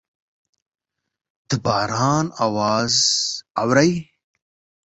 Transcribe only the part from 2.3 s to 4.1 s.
اواز اورئ